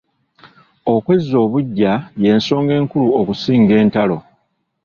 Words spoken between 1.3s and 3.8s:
obuggya y’ensonga enkulu okusinga